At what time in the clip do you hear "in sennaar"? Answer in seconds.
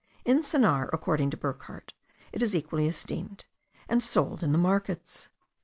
0.25-0.89